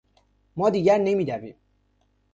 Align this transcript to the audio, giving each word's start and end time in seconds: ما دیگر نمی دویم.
ما 0.55 0.69
دیگر 0.69 0.97
نمی 0.97 1.25
دویم. 1.25 1.55